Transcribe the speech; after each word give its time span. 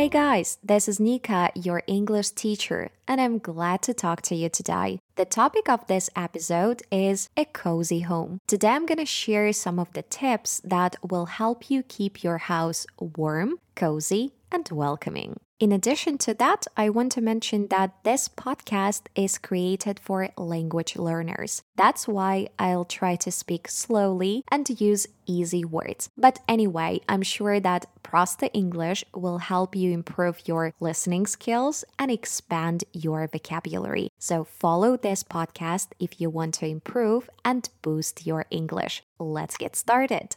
Hey 0.00 0.08
guys, 0.08 0.56
this 0.64 0.88
is 0.88 0.98
Nika, 0.98 1.50
your 1.54 1.82
English 1.86 2.30
teacher, 2.30 2.88
and 3.06 3.20
I'm 3.20 3.36
glad 3.36 3.82
to 3.82 3.92
talk 3.92 4.22
to 4.22 4.34
you 4.34 4.48
today. 4.48 4.98
The 5.20 5.26
topic 5.26 5.68
of 5.68 5.86
this 5.86 6.08
episode 6.16 6.82
is 6.90 7.28
a 7.36 7.44
cozy 7.44 8.00
home. 8.00 8.38
Today 8.46 8.68
I'm 8.68 8.86
going 8.86 8.96
to 8.96 9.04
share 9.04 9.52
some 9.52 9.78
of 9.78 9.92
the 9.92 10.00
tips 10.00 10.62
that 10.64 10.96
will 11.06 11.26
help 11.26 11.70
you 11.70 11.82
keep 11.82 12.24
your 12.24 12.38
house 12.38 12.86
warm, 12.98 13.58
cozy, 13.76 14.32
and 14.50 14.66
welcoming. 14.72 15.36
In 15.60 15.72
addition 15.72 16.16
to 16.24 16.32
that, 16.36 16.66
I 16.74 16.88
want 16.88 17.12
to 17.12 17.20
mention 17.20 17.66
that 17.66 18.02
this 18.02 18.28
podcast 18.28 19.02
is 19.14 19.36
created 19.36 20.00
for 20.00 20.30
language 20.38 20.96
learners. 20.96 21.62
That's 21.76 22.08
why 22.08 22.48
I'll 22.58 22.86
try 22.86 23.16
to 23.16 23.30
speak 23.30 23.68
slowly 23.68 24.42
and 24.50 24.80
use 24.80 25.06
easy 25.26 25.66
words. 25.66 26.08
But 26.16 26.38
anyway, 26.48 27.00
I'm 27.10 27.20
sure 27.20 27.60
that 27.60 27.84
Prosta 28.02 28.48
English 28.54 29.04
will 29.14 29.36
help 29.38 29.76
you 29.76 29.92
improve 29.92 30.48
your 30.48 30.72
listening 30.80 31.26
skills 31.26 31.84
and 31.98 32.10
expand 32.10 32.84
your 32.94 33.28
vocabulary. 33.28 34.08
So 34.18 34.44
follow 34.44 34.96
this 34.96 35.09
podcast 35.18 35.88
if 35.98 36.20
you 36.20 36.30
want 36.30 36.54
to 36.54 36.66
improve 36.66 37.28
and 37.44 37.68
boost 37.82 38.26
your 38.26 38.46
English. 38.50 39.02
Let's 39.18 39.56
get 39.56 39.74
started. 39.74 40.36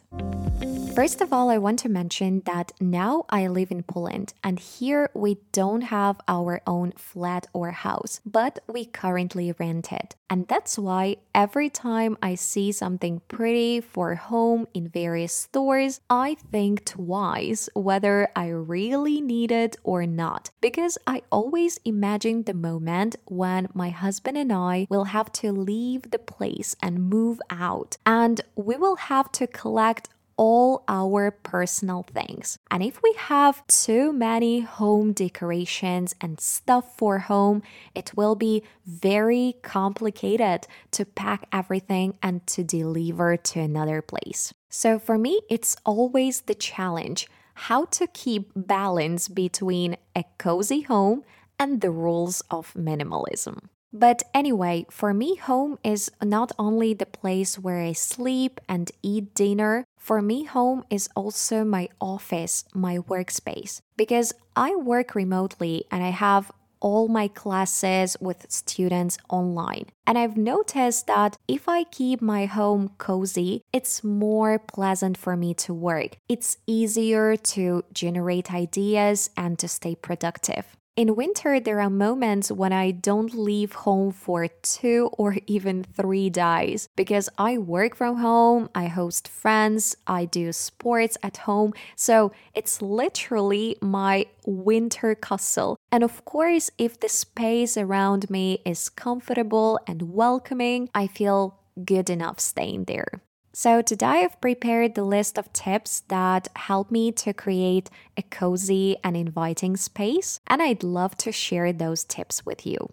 First 0.96 1.22
of 1.22 1.34
all, 1.34 1.50
I 1.50 1.58
want 1.58 1.80
to 1.80 1.90
mention 1.90 2.44
that 2.46 2.72
now 2.80 3.26
I 3.28 3.48
live 3.48 3.72
in 3.72 3.82
Poland 3.82 4.36
and 4.44 4.60
here 4.60 5.10
we 5.16 5.40
don't 5.52 5.82
have 5.82 6.22
our 6.28 6.62
own 6.68 6.92
flat 6.98 7.48
or 7.52 7.72
house, 7.72 8.22
but 8.28 8.60
we 8.68 8.86
currently 8.86 9.56
rent 9.58 9.92
it. 9.92 10.16
And 10.30 10.48
that's 10.48 10.78
why 10.78 11.18
every 11.36 11.70
time 11.70 12.18
I 12.22 12.36
see 12.36 12.72
something 12.72 13.22
pretty 13.28 13.82
for 13.82 14.16
home 14.16 14.68
in 14.74 14.88
various 14.88 15.34
stores, 15.34 16.00
I 16.10 16.38
think 16.52 16.86
twice 16.86 17.70
whether 17.74 18.28
I 18.36 18.48
really 18.48 19.20
need 19.22 19.52
it 19.52 19.76
or 19.84 20.06
not. 20.06 20.52
Because 20.62 20.98
I 21.06 21.22
always 21.32 21.80
imagine 21.86 22.44
the 22.44 22.54
moment 22.54 23.16
when 23.26 23.68
my 23.74 23.90
husband 23.90 24.38
and 24.38 24.52
I 24.52 24.88
will 24.90 25.06
have 25.06 25.32
to 25.34 25.52
leave 25.52 26.10
the 26.10 26.20
place 26.20 26.76
and 26.82 27.10
move 27.10 27.40
out, 27.50 27.98
and 28.06 28.42
we 28.56 28.76
will 28.76 28.96
have 28.96 29.32
to 29.34 29.48
collect 29.48 30.10
all 30.38 30.84
our 30.88 31.32
personal 31.32 32.04
things. 32.04 32.58
And 32.72 32.84
if 32.84 33.02
we 33.02 33.14
have 33.18 33.66
too 33.68 34.14
many 34.14 34.62
home 34.62 35.14
decorations 35.14 36.16
and 36.22 36.40
stuff 36.40 36.98
for 36.98 37.20
home, 37.20 37.62
it 37.96 38.16
will 38.16 38.36
be 38.36 38.64
very 38.86 39.56
complicated 39.62 40.68
to 40.92 41.06
pack 41.06 41.48
everything 41.52 42.18
and 42.22 42.46
to 42.48 42.64
deliver 42.64 43.38
to 43.38 43.60
another 43.60 44.02
place. 44.02 44.54
So 44.70 45.00
for 45.00 45.18
me, 45.18 45.42
it's 45.50 45.76
always 45.86 46.42
the 46.42 46.56
challenge 46.56 47.28
how 47.54 47.86
to 47.86 48.08
keep 48.08 48.52
balance 48.56 49.28
between 49.28 49.98
a 50.16 50.24
cozy 50.38 50.82
home 50.82 51.24
and 51.60 51.82
the 51.82 51.92
rules 51.92 52.42
of 52.50 52.74
minimalism. 52.74 53.70
But 53.94 54.24
anyway, 54.34 54.88
for 54.90 55.14
me, 55.14 55.36
home 55.36 55.78
is 55.84 56.10
not 56.22 56.52
only 56.58 56.96
the 56.96 57.06
place 57.06 57.60
where 57.60 57.80
I 57.80 57.94
sleep 57.94 58.60
and 58.68 58.92
eat 59.04 59.36
dinner. 59.36 59.86
For 60.00 60.20
me, 60.20 60.46
home 60.46 60.84
is 60.90 61.08
also 61.16 61.64
my 61.64 61.90
office, 62.02 62.66
my 62.74 62.98
workspace. 62.98 63.82
Because 63.96 64.34
I 64.56 64.76
work 64.76 65.14
remotely 65.14 65.86
and 65.92 66.04
I 66.04 66.10
have 66.10 66.52
all 66.80 67.08
my 67.08 67.30
classes 67.30 68.18
with 68.20 68.46
students 68.50 69.18
online. 69.30 69.86
And 70.06 70.18
I've 70.18 70.36
noticed 70.36 71.08
that 71.08 71.38
if 71.48 71.70
I 71.70 71.86
keep 71.86 72.22
my 72.22 72.46
home 72.46 72.90
cozy, 72.98 73.62
it's 73.72 74.04
more 74.04 74.60
pleasant 74.60 75.18
for 75.18 75.38
me 75.38 75.54
to 75.66 75.74
work. 75.74 76.18
It's 76.28 76.58
easier 76.68 77.38
to 77.38 77.86
generate 77.94 78.54
ideas 78.54 79.30
and 79.38 79.58
to 79.60 79.68
stay 79.68 79.96
productive. 79.96 80.66
In 80.96 81.16
winter, 81.16 81.60
there 81.60 81.82
are 81.82 81.90
moments 81.90 82.52
when 82.52 82.72
I 82.72 82.92
don't 82.92 83.34
leave 83.34 83.74
home 83.74 84.12
for 84.12 84.48
two 84.48 85.10
or 85.14 85.38
even 85.48 85.84
three 85.84 86.30
days 86.30 86.88
because 86.96 87.30
I 87.36 87.58
work 87.58 87.96
from 87.96 88.18
home, 88.18 88.70
I 88.76 88.86
host 88.86 89.28
friends, 89.28 89.96
I 90.06 90.26
do 90.26 90.54
sports 90.54 91.18
at 91.24 91.38
home. 91.38 91.74
So 91.96 92.32
it's 92.54 92.80
literally 92.80 93.76
my 93.82 94.28
winter 94.46 95.16
castle. 95.16 95.78
And 95.92 96.04
of 96.04 96.26
course, 96.26 96.70
if 96.78 97.00
the 97.00 97.10
space 97.10 97.76
around 97.76 98.30
me 98.30 98.62
is 98.64 98.90
comfortable 98.90 99.80
and 99.88 100.14
welcoming, 100.14 100.90
I 100.94 101.08
feel 101.08 101.58
good 101.84 102.12
enough 102.12 102.40
staying 102.40 102.84
there. 102.84 103.24
So, 103.56 103.84
today 103.84 104.24
I've 104.24 104.42
prepared 104.42 104.96
the 104.96 105.04
list 105.04 105.38
of 105.38 105.54
tips 105.54 106.00
that 106.08 106.48
help 106.56 106.90
me 106.90 107.12
to 107.12 107.34
create 107.34 107.92
a 108.18 108.24
cozy 108.24 108.98
and 109.04 109.16
inviting 109.16 109.78
space, 109.78 110.40
and 110.48 110.60
I'd 110.60 110.82
love 110.82 111.16
to 111.18 111.32
share 111.32 111.72
those 111.72 112.04
tips 112.04 112.44
with 112.48 112.66
you. 112.66 112.90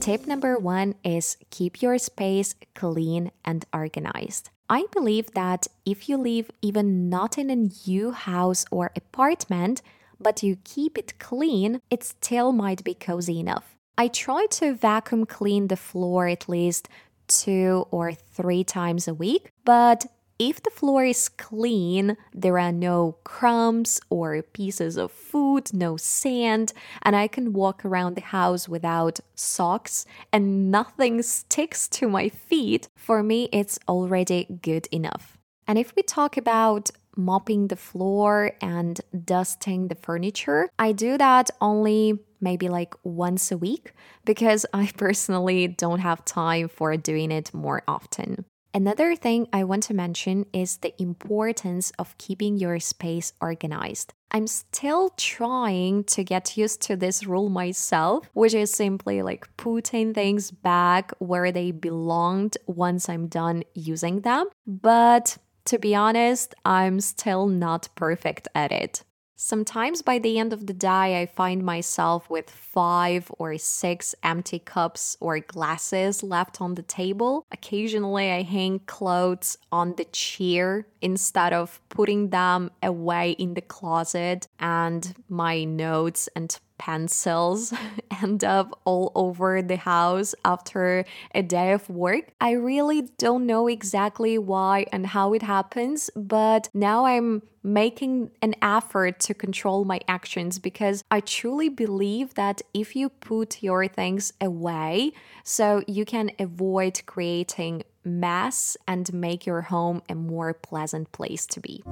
Tip 0.00 0.26
number 0.26 0.58
one 0.58 0.94
is 1.04 1.36
keep 1.50 1.82
your 1.82 1.98
space 1.98 2.54
clean 2.74 3.30
and 3.44 3.66
organized. 3.74 4.48
I 4.70 4.86
believe 4.90 5.32
that 5.32 5.66
if 5.84 6.08
you 6.08 6.16
live 6.16 6.50
even 6.62 7.10
not 7.10 7.36
in 7.36 7.50
a 7.50 7.68
new 7.86 8.12
house 8.12 8.64
or 8.70 8.90
apartment, 8.96 9.82
but 10.18 10.42
you 10.42 10.56
keep 10.64 10.96
it 10.96 11.18
clean, 11.18 11.82
it 11.90 12.04
still 12.04 12.52
might 12.52 12.84
be 12.84 12.94
cozy 12.94 13.38
enough. 13.38 13.76
I 13.98 14.06
try 14.06 14.46
to 14.52 14.74
vacuum 14.74 15.26
clean 15.26 15.66
the 15.66 15.76
floor 15.76 16.28
at 16.28 16.48
least 16.48 16.88
two 17.28 17.86
or 17.90 18.12
three 18.12 18.64
times 18.64 19.06
a 19.06 19.14
week. 19.14 19.50
But 19.64 20.06
if 20.38 20.62
the 20.62 20.70
floor 20.70 21.04
is 21.04 21.28
clean, 21.28 22.16
there 22.32 22.60
are 22.60 22.70
no 22.70 23.16
crumbs 23.24 24.00
or 24.08 24.40
pieces 24.42 24.96
of 24.96 25.10
food, 25.10 25.74
no 25.74 25.96
sand, 25.96 26.72
and 27.02 27.16
I 27.16 27.26
can 27.26 27.52
walk 27.52 27.84
around 27.84 28.14
the 28.14 28.20
house 28.20 28.68
without 28.68 29.18
socks 29.34 30.06
and 30.32 30.70
nothing 30.70 31.22
sticks 31.22 31.88
to 31.88 32.08
my 32.08 32.28
feet, 32.28 32.88
for 32.94 33.22
me 33.22 33.48
it's 33.52 33.80
already 33.88 34.46
good 34.62 34.86
enough. 34.92 35.36
And 35.66 35.76
if 35.76 35.94
we 35.96 36.02
talk 36.02 36.36
about 36.36 36.90
mopping 37.16 37.66
the 37.66 37.76
floor 37.76 38.52
and 38.60 39.00
dusting 39.24 39.88
the 39.88 39.96
furniture, 39.96 40.70
I 40.78 40.92
do 40.92 41.18
that 41.18 41.50
only 41.60 42.20
maybe 42.40 42.68
like 42.68 42.94
once 43.02 43.50
a 43.50 43.58
week 43.58 43.92
because 44.24 44.66
I 44.72 44.90
personally 44.96 45.68
don't 45.68 46.00
have 46.00 46.24
time 46.24 46.68
for 46.68 46.96
doing 46.96 47.30
it 47.30 47.52
more 47.54 47.82
often. 47.88 48.44
Another 48.74 49.16
thing 49.16 49.48
I 49.52 49.64
want 49.64 49.82
to 49.84 49.94
mention 49.94 50.44
is 50.52 50.76
the 50.76 50.94
importance 51.00 51.90
of 51.98 52.16
keeping 52.18 52.58
your 52.58 52.78
space 52.78 53.32
organized. 53.40 54.12
I'm 54.30 54.46
still 54.46 55.08
trying 55.16 56.04
to 56.04 56.22
get 56.22 56.56
used 56.56 56.82
to 56.82 56.96
this 56.96 57.26
rule 57.26 57.48
myself, 57.48 58.28
which 58.34 58.52
is 58.52 58.70
simply 58.70 59.22
like 59.22 59.48
putting 59.56 60.12
things 60.12 60.50
back 60.50 61.12
where 61.18 61.50
they 61.50 61.70
belonged 61.70 62.58
once 62.66 63.08
I'm 63.08 63.26
done 63.26 63.64
using 63.74 64.20
them. 64.20 64.48
But 64.66 65.38
to 65.64 65.78
be 65.78 65.94
honest, 65.94 66.54
I'm 66.64 67.00
still 67.00 67.46
not 67.46 67.88
perfect 67.94 68.48
at 68.54 68.70
it. 68.70 69.02
Sometimes 69.40 70.02
by 70.02 70.18
the 70.18 70.36
end 70.36 70.52
of 70.52 70.66
the 70.66 70.72
day, 70.72 71.22
I 71.22 71.26
find 71.26 71.62
myself 71.62 72.28
with 72.28 72.50
five 72.50 73.30
or 73.38 73.56
six 73.56 74.12
empty 74.24 74.58
cups 74.58 75.16
or 75.20 75.38
glasses 75.38 76.24
left 76.24 76.60
on 76.60 76.74
the 76.74 76.82
table. 76.82 77.46
Occasionally, 77.52 78.32
I 78.32 78.42
hang 78.42 78.80
clothes 78.80 79.56
on 79.70 79.94
the 79.94 80.06
chair 80.06 80.88
instead 81.00 81.52
of 81.52 81.80
putting 81.88 82.30
them 82.30 82.72
away 82.82 83.30
in 83.38 83.54
the 83.54 83.60
closet, 83.60 84.48
and 84.58 85.14
my 85.28 85.62
notes 85.62 86.28
and 86.34 86.58
pencils 86.78 87.72
end 88.22 88.44
up 88.44 88.78
all 88.84 89.12
over 89.14 89.62
the 89.62 89.76
house 89.76 90.34
after 90.44 91.04
a 91.34 91.42
day 91.42 91.72
of 91.72 91.88
work. 91.90 92.30
I 92.40 92.52
really 92.52 93.02
don't 93.18 93.46
know 93.46 93.68
exactly 93.68 94.38
why 94.38 94.86
and 94.92 95.06
how 95.06 95.34
it 95.34 95.42
happens, 95.42 96.10
but 96.16 96.68
now 96.72 97.06
I'm 97.06 97.42
making 97.62 98.30
an 98.40 98.54
effort 98.62 99.20
to 99.20 99.34
control 99.34 99.84
my 99.84 100.00
actions 100.08 100.58
because 100.58 101.04
I 101.10 101.20
truly 101.20 101.68
believe 101.68 102.34
that 102.34 102.62
if 102.72 102.96
you 102.96 103.08
put 103.08 103.62
your 103.62 103.86
things 103.88 104.32
away, 104.40 105.12
so 105.44 105.82
you 105.86 106.04
can 106.04 106.30
avoid 106.38 107.02
creating 107.06 107.82
mess 108.04 108.76
and 108.86 109.12
make 109.12 109.44
your 109.44 109.62
home 109.62 110.02
a 110.08 110.14
more 110.14 110.54
pleasant 110.54 111.12
place 111.12 111.46
to 111.46 111.60
be. 111.60 111.82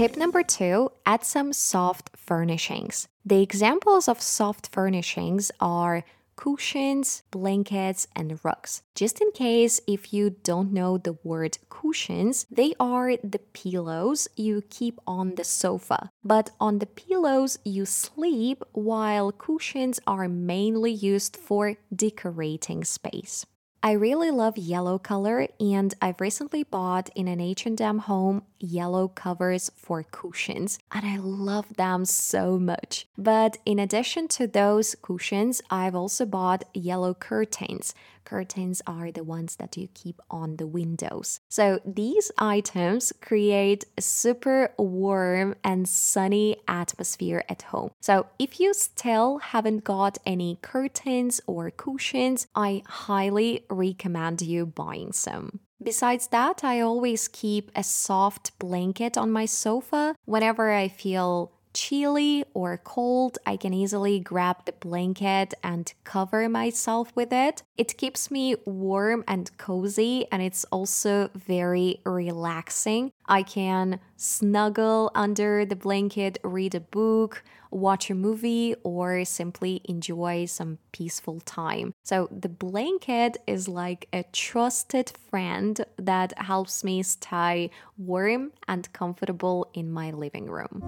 Tip 0.00 0.16
number 0.16 0.42
two 0.42 0.92
add 1.04 1.26
some 1.26 1.52
soft 1.52 2.08
furnishings. 2.16 3.06
The 3.22 3.42
examples 3.42 4.08
of 4.08 4.22
soft 4.22 4.70
furnishings 4.72 5.52
are 5.60 6.04
cushions, 6.36 7.22
blankets, 7.30 8.06
and 8.16 8.42
rugs. 8.42 8.80
Just 8.94 9.20
in 9.20 9.30
case 9.32 9.78
if 9.86 10.10
you 10.10 10.30
don't 10.30 10.72
know 10.72 10.96
the 10.96 11.18
word 11.22 11.58
cushions, 11.68 12.46
they 12.50 12.72
are 12.80 13.18
the 13.22 13.40
pillows 13.52 14.26
you 14.36 14.62
keep 14.70 14.98
on 15.06 15.34
the 15.34 15.44
sofa. 15.44 16.10
But 16.24 16.48
on 16.58 16.78
the 16.78 16.86
pillows 16.86 17.58
you 17.62 17.84
sleep, 17.84 18.62
while 18.72 19.30
cushions 19.32 20.00
are 20.06 20.28
mainly 20.30 20.92
used 20.92 21.36
for 21.36 21.76
decorating 21.94 22.84
space. 22.84 23.44
I 23.82 23.92
really 23.92 24.30
love 24.30 24.58
yellow 24.58 24.98
color 24.98 25.48
and 25.58 25.94
I've 26.02 26.20
recently 26.20 26.64
bought 26.64 27.08
in 27.14 27.26
an 27.28 27.40
H&M 27.40 27.98
home 28.00 28.42
yellow 28.58 29.08
covers 29.08 29.70
for 29.74 30.02
cushions. 30.02 30.78
And 30.92 31.06
I 31.06 31.16
love 31.16 31.76
them 31.76 32.04
so 32.04 32.58
much. 32.58 33.06
But 33.16 33.58
in 33.64 33.78
addition 33.78 34.28
to 34.28 34.46
those 34.46 34.94
cushions, 35.02 35.62
I've 35.70 35.94
also 35.94 36.26
bought 36.26 36.64
yellow 36.74 37.14
curtains. 37.14 37.94
Curtains 38.24 38.82
are 38.86 39.10
the 39.10 39.24
ones 39.24 39.56
that 39.56 39.76
you 39.76 39.88
keep 39.94 40.20
on 40.30 40.56
the 40.56 40.66
windows. 40.66 41.40
So 41.48 41.80
these 41.84 42.30
items 42.38 43.12
create 43.20 43.84
a 43.96 44.02
super 44.02 44.72
warm 44.78 45.54
and 45.64 45.88
sunny 45.88 46.56
atmosphere 46.68 47.44
at 47.48 47.62
home. 47.62 47.90
So 48.00 48.26
if 48.38 48.60
you 48.60 48.74
still 48.74 49.38
haven't 49.38 49.84
got 49.84 50.18
any 50.26 50.58
curtains 50.62 51.40
or 51.46 51.70
cushions, 51.70 52.46
I 52.54 52.82
highly 52.86 53.64
recommend 53.68 54.42
you 54.42 54.66
buying 54.66 55.12
some. 55.12 55.60
Besides 55.82 56.28
that, 56.28 56.62
I 56.62 56.80
always 56.80 57.26
keep 57.26 57.70
a 57.74 57.82
soft 57.82 58.58
blanket 58.58 59.16
on 59.16 59.30
my 59.32 59.46
sofa 59.46 60.14
whenever 60.26 60.72
I 60.72 60.88
feel 60.88 61.52
chilly 61.72 62.44
or 62.52 62.76
cold, 62.78 63.38
I 63.46 63.56
can 63.56 63.72
easily 63.72 64.20
grab 64.20 64.64
the 64.64 64.72
blanket 64.72 65.54
and 65.62 65.92
cover 66.04 66.48
myself 66.48 67.14
with 67.14 67.32
it. 67.32 67.62
It 67.78 67.96
keeps 67.96 68.30
me 68.30 68.56
warm 68.64 69.24
and 69.26 69.56
cozy, 69.56 70.26
and 70.30 70.42
it's 70.42 70.64
also 70.64 71.30
very 71.34 72.00
relaxing. 72.04 73.12
I 73.26 73.42
can 73.42 74.00
snuggle 74.16 75.10
under 75.14 75.64
the 75.64 75.76
blanket, 75.76 76.38
read 76.42 76.74
a 76.74 76.80
book, 76.80 77.42
watch 77.70 78.10
a 78.10 78.14
movie, 78.14 78.74
or 78.82 79.24
simply 79.24 79.80
enjoy 79.84 80.46
some 80.46 80.78
peaceful 80.92 81.40
time. 81.40 81.94
So, 82.02 82.28
the 82.30 82.48
blanket 82.48 83.38
is 83.46 83.68
like 83.68 84.08
a 84.12 84.24
trusted 84.32 85.12
friend 85.30 85.84
that 85.96 86.36
helps 86.38 86.84
me 86.84 87.02
stay 87.02 87.70
warm 87.96 88.52
and 88.68 88.92
comfortable 88.92 89.70
in 89.74 89.90
my 89.90 90.10
living 90.10 90.46
room. 90.50 90.82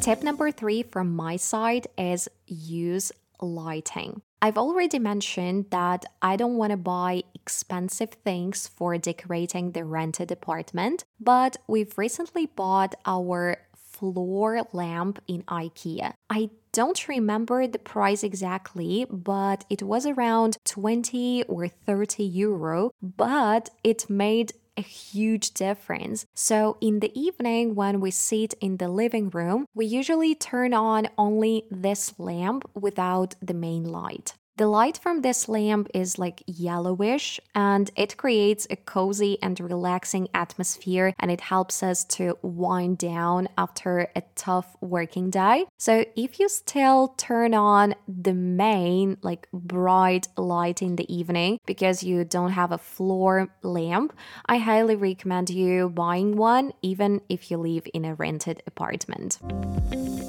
Tip 0.00 0.22
number 0.22 0.50
three 0.50 0.82
from 0.82 1.14
my 1.14 1.36
side 1.36 1.86
is 1.96 2.28
use 2.46 3.12
lighting. 3.40 4.22
I've 4.40 4.58
already 4.58 4.98
mentioned 4.98 5.66
that 5.70 6.04
I 6.20 6.34
don't 6.34 6.56
want 6.56 6.72
to 6.72 6.76
buy 6.76 7.22
expensive 7.34 8.10
things 8.10 8.66
for 8.66 8.98
decorating 8.98 9.70
the 9.70 9.84
rented 9.84 10.32
apartment, 10.32 11.04
but 11.20 11.58
we've 11.68 11.96
recently 11.96 12.46
bought 12.46 12.96
our 13.06 13.58
floor 14.02 14.60
lamp 14.72 15.22
in 15.28 15.44
IKEA. 15.44 16.14
I 16.28 16.50
don't 16.72 17.06
remember 17.06 17.68
the 17.68 17.78
price 17.78 18.24
exactly, 18.24 19.06
but 19.08 19.64
it 19.70 19.84
was 19.84 20.06
around 20.06 20.58
20 20.64 21.44
or 21.44 21.68
30 21.68 22.24
euro, 22.24 22.90
but 23.00 23.70
it 23.84 24.10
made 24.10 24.54
a 24.76 24.82
huge 24.82 25.52
difference. 25.52 26.26
So, 26.34 26.78
in 26.80 26.98
the 26.98 27.12
evening, 27.18 27.76
when 27.76 28.00
we 28.00 28.10
sit 28.10 28.54
in 28.60 28.78
the 28.78 28.88
living 28.88 29.30
room, 29.30 29.66
we 29.74 29.86
usually 29.86 30.34
turn 30.34 30.74
on 30.74 31.08
only 31.16 31.64
this 31.70 32.18
lamp 32.18 32.68
without 32.74 33.36
the 33.40 33.54
main 33.54 33.84
light. 33.84 34.34
The 34.56 34.66
light 34.66 34.98
from 34.98 35.22
this 35.22 35.48
lamp 35.48 35.88
is 35.94 36.18
like 36.18 36.42
yellowish 36.46 37.40
and 37.54 37.90
it 37.96 38.18
creates 38.18 38.66
a 38.68 38.76
cozy 38.76 39.38
and 39.40 39.58
relaxing 39.58 40.28
atmosphere 40.34 41.14
and 41.18 41.30
it 41.30 41.40
helps 41.40 41.82
us 41.82 42.04
to 42.16 42.36
wind 42.42 42.98
down 42.98 43.48
after 43.56 44.10
a 44.14 44.22
tough 44.34 44.76
working 44.82 45.30
day. 45.30 45.64
So 45.78 46.04
if 46.16 46.38
you 46.38 46.50
still 46.50 47.14
turn 47.16 47.54
on 47.54 47.94
the 48.06 48.34
main 48.34 49.16
like 49.22 49.48
bright 49.54 50.28
light 50.36 50.82
in 50.82 50.96
the 50.96 51.10
evening 51.12 51.58
because 51.64 52.02
you 52.02 52.22
don't 52.22 52.52
have 52.52 52.72
a 52.72 52.78
floor 52.78 53.48
lamp, 53.62 54.12
I 54.44 54.58
highly 54.58 54.96
recommend 54.96 55.48
you 55.48 55.88
buying 55.88 56.36
one 56.36 56.72
even 56.82 57.22
if 57.30 57.50
you 57.50 57.56
live 57.56 57.86
in 57.94 58.04
a 58.04 58.14
rented 58.16 58.62
apartment. 58.66 59.38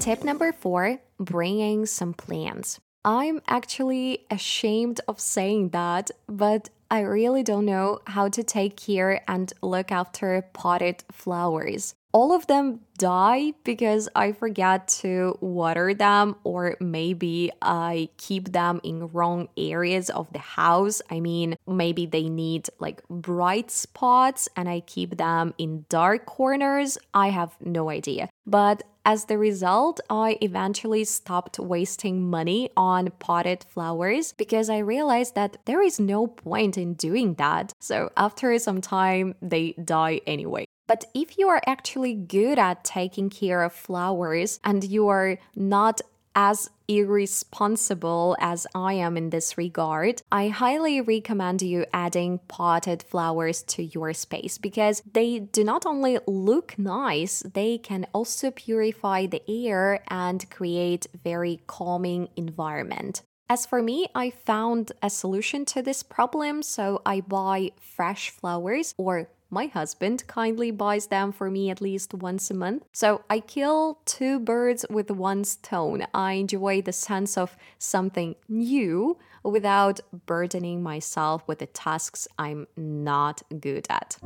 Tip 0.00 0.24
number 0.24 0.52
4, 0.52 0.98
bringing 1.18 1.84
some 1.84 2.14
plants. 2.14 2.80
I'm 3.04 3.42
actually 3.46 4.24
ashamed 4.30 5.00
of 5.06 5.20
saying 5.20 5.70
that, 5.70 6.10
but 6.26 6.70
I 6.90 7.00
really 7.00 7.42
don't 7.42 7.66
know 7.66 8.00
how 8.06 8.28
to 8.28 8.42
take 8.42 8.76
care 8.76 9.22
and 9.28 9.52
look 9.60 9.92
after 9.92 10.42
potted 10.54 11.04
flowers. 11.12 11.94
All 12.14 12.32
of 12.32 12.46
them 12.46 12.78
die 12.96 13.54
because 13.64 14.08
I 14.14 14.30
forget 14.30 14.86
to 15.02 15.36
water 15.40 15.94
them, 15.94 16.36
or 16.44 16.76
maybe 16.78 17.50
I 17.60 18.08
keep 18.18 18.52
them 18.52 18.80
in 18.84 19.08
wrong 19.08 19.48
areas 19.56 20.10
of 20.10 20.32
the 20.32 20.38
house. 20.38 21.02
I 21.10 21.18
mean, 21.18 21.56
maybe 21.66 22.06
they 22.06 22.28
need 22.28 22.70
like 22.78 23.02
bright 23.08 23.72
spots 23.72 24.48
and 24.54 24.68
I 24.68 24.78
keep 24.78 25.16
them 25.16 25.54
in 25.58 25.86
dark 25.88 26.24
corners. 26.24 26.98
I 27.12 27.30
have 27.30 27.56
no 27.60 27.90
idea. 27.90 28.30
But 28.46 28.84
as 29.04 29.24
the 29.24 29.36
result, 29.36 29.98
I 30.08 30.38
eventually 30.40 31.02
stopped 31.02 31.58
wasting 31.58 32.30
money 32.30 32.70
on 32.76 33.10
potted 33.18 33.64
flowers 33.68 34.32
because 34.34 34.70
I 34.70 34.78
realized 34.78 35.34
that 35.34 35.56
there 35.64 35.82
is 35.82 35.98
no 35.98 36.28
point 36.28 36.78
in 36.78 36.94
doing 36.94 37.34
that. 37.34 37.72
So 37.80 38.12
after 38.16 38.56
some 38.60 38.80
time, 38.80 39.34
they 39.42 39.72
die 39.72 40.20
anyway. 40.28 40.64
But 40.86 41.06
if 41.14 41.38
you 41.38 41.48
are 41.48 41.62
actually 41.66 42.14
good 42.14 42.58
at 42.58 42.84
taking 42.84 43.30
care 43.30 43.62
of 43.62 43.72
flowers 43.72 44.60
and 44.64 44.84
you 44.84 45.08
are 45.08 45.38
not 45.56 46.00
as 46.36 46.68
irresponsible 46.88 48.36
as 48.40 48.66
I 48.74 48.94
am 48.94 49.16
in 49.16 49.30
this 49.30 49.56
regard, 49.56 50.20
I 50.30 50.48
highly 50.48 51.00
recommend 51.00 51.62
you 51.62 51.86
adding 51.92 52.40
potted 52.48 53.02
flowers 53.02 53.62
to 53.62 53.84
your 53.84 54.12
space 54.12 54.58
because 54.58 55.02
they 55.12 55.38
do 55.38 55.64
not 55.64 55.86
only 55.86 56.18
look 56.26 56.78
nice, 56.78 57.42
they 57.54 57.78
can 57.78 58.06
also 58.12 58.50
purify 58.50 59.26
the 59.26 59.42
air 59.48 60.02
and 60.08 60.48
create 60.50 61.06
very 61.22 61.60
calming 61.66 62.28
environment. 62.36 63.22
As 63.48 63.66
for 63.66 63.82
me, 63.82 64.08
I 64.14 64.30
found 64.30 64.92
a 65.02 65.10
solution 65.10 65.66
to 65.66 65.82
this 65.82 66.02
problem, 66.02 66.62
so 66.62 67.02
I 67.04 67.20
buy 67.20 67.72
fresh 67.78 68.30
flowers 68.30 68.94
or 68.96 69.28
my 69.54 69.66
husband 69.66 70.26
kindly 70.26 70.70
buys 70.70 71.06
them 71.06 71.32
for 71.32 71.48
me 71.48 71.70
at 71.70 71.80
least 71.80 72.12
once 72.12 72.50
a 72.50 72.54
month. 72.54 72.82
So 72.92 73.22
I 73.30 73.38
kill 73.40 74.00
two 74.04 74.40
birds 74.40 74.84
with 74.90 75.10
one 75.10 75.44
stone. 75.44 76.06
I 76.12 76.32
enjoy 76.32 76.82
the 76.82 76.92
sense 76.92 77.38
of 77.38 77.56
something 77.78 78.34
new 78.48 79.16
without 79.44 80.00
burdening 80.26 80.82
myself 80.82 81.46
with 81.46 81.60
the 81.60 81.66
tasks 81.66 82.26
I'm 82.38 82.66
not 82.76 83.42
good 83.60 83.86
at. 83.88 84.18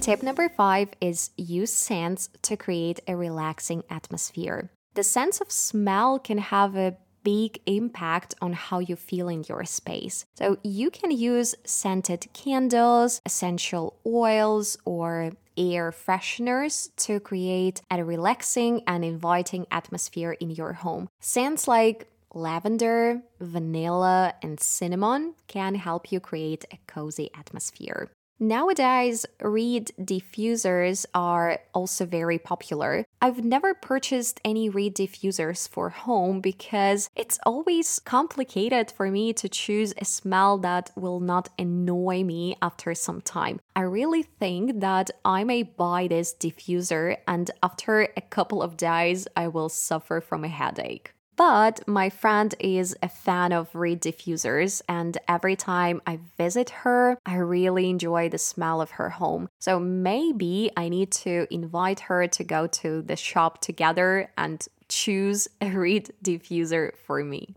Tip 0.00 0.22
number 0.22 0.48
five 0.48 0.88
is 1.00 1.30
use 1.36 1.72
scents 1.72 2.28
to 2.42 2.56
create 2.56 2.98
a 3.06 3.14
relaxing 3.14 3.84
atmosphere. 3.88 4.70
The 4.94 5.04
sense 5.04 5.40
of 5.40 5.50
smell 5.52 6.18
can 6.18 6.38
have 6.38 6.76
a 6.76 6.96
big 7.22 7.60
impact 7.66 8.34
on 8.40 8.52
how 8.52 8.78
you 8.78 8.96
feel 8.96 9.28
in 9.28 9.44
your 9.48 9.64
space. 9.64 10.24
So 10.34 10.58
you 10.62 10.90
can 10.90 11.10
use 11.10 11.54
scented 11.64 12.26
candles, 12.32 13.20
essential 13.24 13.96
oils, 14.06 14.76
or 14.84 15.32
air 15.56 15.92
fresheners 15.92 16.90
to 16.96 17.20
create 17.20 17.82
a 17.90 18.02
relaxing 18.04 18.82
and 18.86 19.04
inviting 19.04 19.66
atmosphere 19.70 20.32
in 20.32 20.50
your 20.50 20.72
home. 20.72 21.08
Scents 21.20 21.68
like 21.68 22.08
lavender, 22.34 23.22
vanilla, 23.40 24.34
and 24.42 24.58
cinnamon 24.58 25.34
can 25.48 25.74
help 25.74 26.10
you 26.10 26.20
create 26.20 26.64
a 26.72 26.78
cozy 26.86 27.30
atmosphere. 27.34 28.10
Nowadays, 28.42 29.24
reed 29.40 29.92
diffusers 30.00 31.06
are 31.14 31.60
also 31.72 32.04
very 32.04 32.40
popular. 32.40 33.06
I've 33.20 33.44
never 33.44 33.72
purchased 33.72 34.40
any 34.44 34.68
reed 34.68 34.96
diffusers 34.96 35.68
for 35.68 35.90
home 35.90 36.40
because 36.40 37.08
it's 37.14 37.38
always 37.46 38.00
complicated 38.00 38.90
for 38.90 39.12
me 39.12 39.32
to 39.34 39.48
choose 39.48 39.94
a 39.96 40.04
smell 40.04 40.58
that 40.58 40.90
will 40.96 41.20
not 41.20 41.50
annoy 41.56 42.24
me 42.24 42.56
after 42.60 42.96
some 42.96 43.20
time. 43.20 43.60
I 43.76 43.82
really 43.82 44.24
think 44.24 44.80
that 44.80 45.12
I 45.24 45.44
may 45.44 45.62
buy 45.62 46.08
this 46.08 46.34
diffuser 46.34 47.18
and 47.28 47.48
after 47.62 48.08
a 48.16 48.20
couple 48.22 48.60
of 48.60 48.76
days 48.76 49.28
I 49.36 49.46
will 49.46 49.68
suffer 49.68 50.20
from 50.20 50.42
a 50.42 50.48
headache. 50.48 51.14
But 51.36 51.86
my 51.88 52.10
friend 52.10 52.54
is 52.60 52.96
a 53.02 53.08
fan 53.08 53.52
of 53.52 53.74
reed 53.74 54.02
diffusers, 54.02 54.82
and 54.88 55.16
every 55.26 55.56
time 55.56 56.02
I 56.06 56.18
visit 56.36 56.70
her, 56.70 57.18
I 57.24 57.36
really 57.36 57.88
enjoy 57.88 58.28
the 58.28 58.38
smell 58.38 58.80
of 58.80 58.92
her 58.92 59.10
home. 59.10 59.48
So 59.58 59.80
maybe 59.80 60.70
I 60.76 60.88
need 60.88 61.10
to 61.12 61.46
invite 61.50 62.00
her 62.00 62.26
to 62.28 62.44
go 62.44 62.66
to 62.66 63.02
the 63.02 63.16
shop 63.16 63.60
together 63.60 64.30
and 64.36 64.64
choose 64.88 65.48
a 65.60 65.70
reed 65.70 66.12
diffuser 66.22 66.92
for 67.06 67.24
me. 67.24 67.54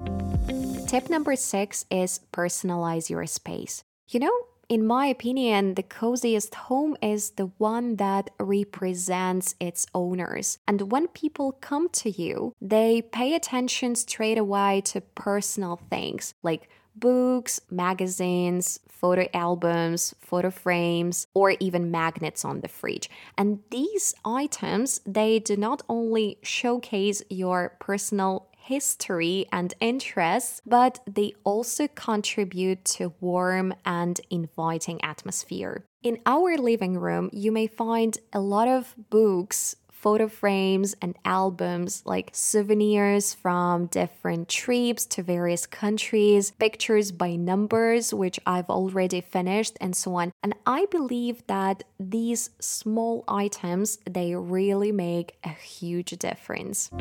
Tip 0.87 1.09
number 1.09 1.35
six 1.35 1.85
is 1.91 2.21
personalize 2.31 3.09
your 3.09 3.25
space. 3.25 3.83
You 4.07 4.21
know, 4.21 4.31
in 4.69 4.85
my 4.85 5.07
opinion, 5.07 5.75
the 5.75 5.83
coziest 5.83 6.55
home 6.55 6.95
is 7.01 7.31
the 7.31 7.47
one 7.57 7.97
that 7.97 8.31
represents 8.39 9.55
its 9.59 9.85
owners. 9.93 10.57
And 10.67 10.91
when 10.91 11.07
people 11.07 11.53
come 11.53 11.89
to 11.89 12.09
you, 12.09 12.53
they 12.61 13.01
pay 13.01 13.35
attention 13.35 13.95
straight 13.95 14.37
away 14.37 14.81
to 14.85 15.01
personal 15.01 15.79
things 15.89 16.33
like 16.43 16.69
books, 16.95 17.59
magazines, 17.69 18.79
photo 18.87 19.27
albums, 19.33 20.15
photo 20.19 20.49
frames, 20.49 21.27
or 21.33 21.51
even 21.59 21.91
magnets 21.91 22.45
on 22.45 22.61
the 22.61 22.67
fridge. 22.67 23.09
And 23.37 23.59
these 23.69 24.15
items, 24.23 25.01
they 25.05 25.39
do 25.39 25.57
not 25.57 25.83
only 25.89 26.37
showcase 26.41 27.21
your 27.29 27.75
personal 27.79 28.47
history 28.65 29.45
and 29.51 29.73
interests, 29.79 30.61
but 30.65 30.99
they 31.05 31.33
also 31.43 31.87
contribute 31.87 32.83
to 32.83 33.13
warm 33.19 33.73
and 33.85 34.19
inviting 34.31 34.99
atmosphere. 35.03 35.85
In 36.01 36.19
our 36.25 36.57
living 36.57 36.97
room, 36.97 37.29
you 37.31 37.51
may 37.51 37.67
find 37.67 38.17
a 38.33 38.39
lot 38.39 38.67
of 38.67 38.95
books, 39.09 39.75
photo 40.05 40.27
frames 40.27 40.95
and 41.01 41.17
albums 41.25 42.03
like 42.05 42.29
souvenirs 42.31 43.33
from 43.33 43.87
different 43.87 44.47
trips 44.47 45.03
to 45.03 45.23
various 45.23 45.65
countries, 45.65 46.51
pictures 46.51 47.11
by 47.11 47.35
numbers, 47.35 48.13
which 48.13 48.39
I've 48.45 48.69
already 48.69 49.21
finished, 49.21 49.75
and 49.81 49.95
so 49.95 50.13
on. 50.13 50.31
And 50.43 50.53
I 50.67 50.85
believe 50.91 51.41
that 51.47 51.85
these 51.99 52.51
small 52.59 53.23
items 53.27 53.97
they 54.07 54.35
really 54.35 54.91
make 54.91 55.37
a 55.43 55.49
huge 55.49 56.11
difference. 56.11 56.91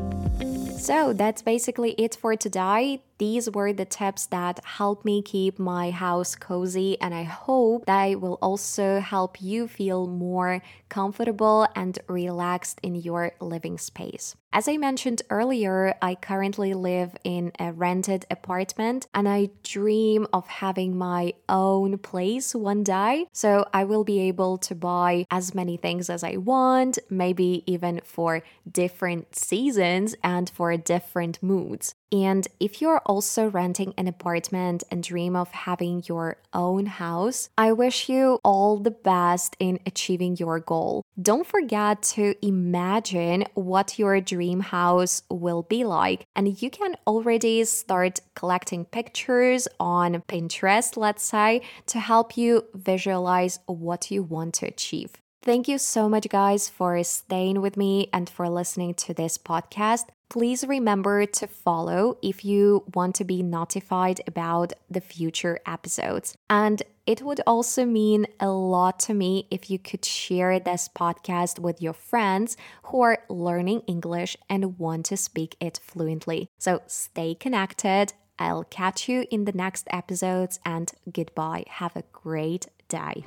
So 0.79 1.13
that's 1.13 1.43
basically 1.43 1.91
it 1.99 2.17
for 2.17 2.37
today. 2.37 3.03
These 3.19 3.51
were 3.51 3.73
the 3.73 3.85
tips 3.85 4.27
that 4.27 4.61
help 4.65 5.05
me 5.05 5.23
keep 5.23 5.59
my 5.59 5.91
house 5.91 6.35
cozy, 6.35 7.01
and 7.01 7.15
I 7.15 7.23
hope 7.23 7.87
they 7.87 8.17
will 8.17 8.39
also 8.43 9.01
help 9.01 9.41
you 9.41 9.69
feel 9.69 10.07
more 10.07 10.63
comfortable 10.89 11.67
and 11.77 11.99
relaxed 12.09 12.81
in 12.83 12.95
your 12.95 13.33
living 13.41 13.79
space. 13.79 14.37
As 14.53 14.69
I 14.69 14.77
mentioned 14.77 15.23
earlier, 15.31 15.95
I 16.01 16.15
currently 16.15 16.75
live 16.75 17.17
in 17.25 17.51
a 17.59 17.73
rented 17.73 18.25
apartment 18.31 19.09
and 19.13 19.29
I 19.29 19.51
dream 19.65 20.29
of 20.33 20.47
having 20.47 20.97
my 20.97 21.33
own 21.49 21.99
place 21.99 22.55
one 22.55 22.85
day. 22.85 23.27
So 23.33 23.67
I 23.75 23.83
will 23.83 24.05
be 24.05 24.21
able 24.21 24.59
to 24.59 24.77
buy 24.77 25.27
as 25.29 25.57
many 25.57 25.77
things 25.77 26.09
as 26.09 26.23
I 26.23 26.37
want, 26.37 27.01
maybe 27.11 27.65
even 27.67 28.01
for 28.05 28.45
different 28.71 29.35
seasons 29.35 30.15
and 30.23 30.49
for 30.49 30.77
different 30.77 31.43
moods. 31.43 31.97
And 32.15 32.47
if 32.61 32.81
you're 32.81 33.03
also 33.07 33.51
renting 33.51 33.93
an 33.99 34.07
apartment 34.07 34.85
and 34.89 35.03
dream 35.03 35.35
of 35.35 35.51
having 35.51 36.05
your 36.07 36.37
own 36.53 36.87
house, 36.87 37.49
I 37.59 37.73
wish 37.73 38.09
you 38.09 38.39
all 38.45 38.79
the 38.79 38.93
best 38.93 39.57
in 39.59 39.81
achieving 39.85 40.37
your 40.37 40.61
goal. 40.61 41.03
Don't 41.21 41.45
forget 41.45 42.03
to 42.15 42.37
imagine 42.41 43.47
what 43.55 43.99
your 43.99 44.21
dream 44.21 44.61
house 44.61 45.23
will 45.29 45.63
be 45.63 45.83
like. 45.83 46.25
And 46.37 46.63
you 46.63 46.71
can 46.71 46.95
already 47.05 47.65
start 47.65 48.21
collecting 48.37 48.85
pictures 48.85 49.67
on 49.81 50.23
Pinterest, 50.29 50.97
let's 50.97 51.25
say, 51.25 51.63
to 51.87 51.99
help 51.99 52.37
you 52.37 52.65
visualize 52.75 53.59
what 53.67 54.13
you 54.13 54.23
want 54.23 54.55
to 54.55 54.67
achieve. 54.67 55.15
Thank 55.45 55.69
you 55.69 55.77
so 55.77 56.09
much, 56.09 56.27
guys, 56.31 56.71
for 56.71 57.05
staying 57.05 57.61
with 57.61 57.77
me 57.77 58.09
and 58.15 58.31
for 58.31 58.49
listening 58.49 58.95
to 58.95 59.13
this 59.13 59.37
podcast. 59.37 60.07
Please 60.31 60.67
remember 60.67 61.27
to 61.27 61.47
follow 61.47 62.17
if 62.23 62.47
you 62.47 62.83
want 62.95 63.15
to 63.17 63.25
be 63.25 63.43
notified 63.43 64.23
about 64.27 64.73
the 64.91 65.03
future 65.03 65.61
episodes. 65.67 66.35
And 66.49 66.83
it 67.07 67.21
would 67.21 67.43
also 67.47 67.85
mean 67.85 68.27
a 68.41 68.49
lot 68.49 68.99
to 69.01 69.13
me 69.13 69.47
if 69.51 69.71
you 69.71 69.79
could 69.79 70.07
share 70.07 70.59
this 70.59 70.89
podcast 70.89 71.59
with 71.59 71.83
your 71.83 71.93
friends 71.93 72.57
who 72.85 73.03
are 73.03 73.19
learning 73.29 73.83
English 73.87 74.39
and 74.49 74.79
want 74.79 75.05
to 75.07 75.17
speak 75.19 75.57
it 75.61 75.79
fluently. 75.85 76.49
So 76.57 76.81
stay 76.87 77.35
connected. 77.35 78.15
I'll 78.39 78.65
catch 78.65 79.11
you 79.11 79.27
in 79.31 79.45
the 79.45 79.53
next 79.53 79.89
episodes 79.91 80.59
and 80.65 80.91
goodbye. 81.13 81.65
Have 81.69 81.97
a 81.97 82.05
great 82.13 82.69
day. 82.89 83.27